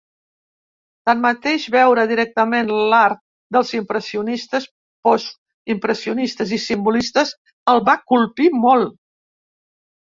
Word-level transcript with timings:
Tanmateix, 1.09 1.67
veure 1.75 2.05
directament 2.11 2.71
l’art 2.93 3.21
dels 3.57 3.75
impressionistes, 3.81 4.67
postimpressionistes 5.11 6.59
i 6.59 6.63
simbolistes 6.69 7.39
el 7.77 7.87
va 7.93 8.01
colpir 8.15 8.53
molt. 8.67 9.01